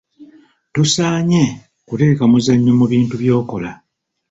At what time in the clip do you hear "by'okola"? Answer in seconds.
3.21-3.69